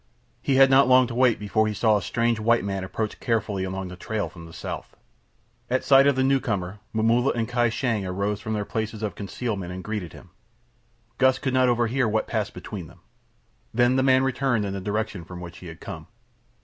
[0.41, 3.63] He had not long to wait before he saw a strange white man approach carefully
[3.63, 4.95] along the trail from the south.
[5.69, 9.13] At sight of the new comer Momulla and Kai Shang arose from their places of
[9.13, 10.31] concealment and greeted him.
[11.19, 13.01] Gust could not overhear what passed between them.
[13.75, 16.07] Then the man returned in the direction from which he had come.